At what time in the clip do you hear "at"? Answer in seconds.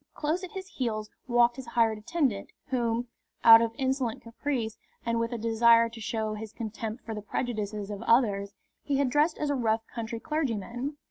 0.43-0.53